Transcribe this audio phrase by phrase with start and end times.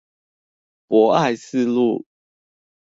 [0.87, 2.07] 博愛四路